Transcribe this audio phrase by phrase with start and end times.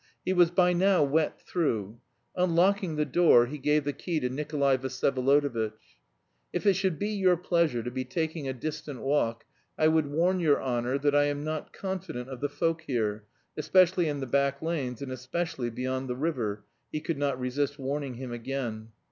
[0.25, 1.99] He was by now wet through.
[2.35, 5.73] Unlocking the door he gave the key to Nikolay Vsyevolodovitch.
[6.51, 9.45] "If it should be your pleasure to be taking a distant walk,
[9.77, 13.25] I would warn your honour that I am not confident of the folk here,
[13.57, 18.15] especially in the back lanes, and especially beyond the river," he could not resist warning
[18.15, 18.89] him again.